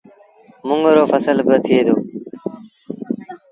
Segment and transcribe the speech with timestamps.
[0.67, 1.95] منڱ رو ڦسل با ٿئي دو